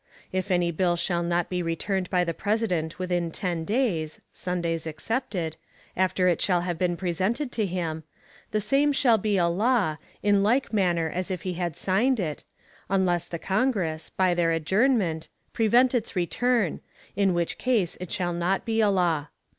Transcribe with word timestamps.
If 0.31 0.49
any 0.49 0.71
bill 0.71 0.95
shall 0.95 1.21
not 1.21 1.47
be 1.47 1.61
returned 1.61 2.09
by 2.09 2.23
the 2.23 2.33
President 2.33 2.97
within 2.97 3.29
ten 3.29 3.63
days 3.63 4.19
(Sundays 4.33 4.87
excepted) 4.87 5.57
after 5.95 6.27
it 6.27 6.41
shall 6.41 6.61
have 6.61 6.79
been 6.79 6.97
presented 6.97 7.51
to 7.51 7.67
him, 7.67 8.03
the 8.49 8.61
same 8.61 8.93
shall 8.93 9.19
be 9.19 9.37
a 9.37 9.45
law, 9.47 9.97
in 10.23 10.41
like 10.41 10.73
manner 10.73 11.07
as 11.07 11.29
if 11.29 11.43
he 11.43 11.53
had 11.53 11.77
signed 11.77 12.19
it, 12.19 12.43
unless 12.89 13.27
the 13.27 13.37
Congress, 13.37 14.09
by 14.09 14.33
their 14.33 14.51
adjournment, 14.51 15.29
prevent 15.53 15.93
its 15.93 16.15
return, 16.15 16.79
in 17.15 17.35
which 17.35 17.59
case 17.59 17.95
it 18.01 18.11
shall 18.11 18.33
not 18.33 18.65
be 18.65 18.81
a 18.81 18.89
law. 18.89 19.27